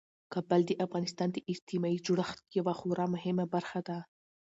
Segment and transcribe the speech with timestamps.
[0.33, 3.97] کابل د افغانستان د اجتماعي جوړښت یوه خورا مهمه برخه ده.